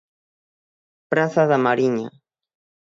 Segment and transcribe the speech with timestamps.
[1.11, 2.09] Praza da Mariña.